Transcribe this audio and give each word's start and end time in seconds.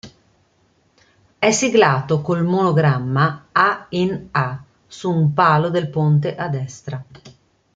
È 1.37 1.51
siglato 1.51 2.21
col 2.23 2.43
monogramma 2.43 3.49
"A 3.51 3.85
in 3.89 4.29
A", 4.31 4.63
su 4.87 5.11
un 5.11 5.31
palo 5.35 5.69
del 5.69 5.91
ponte 5.91 6.35
a 6.35 6.49
destra. 6.49 7.05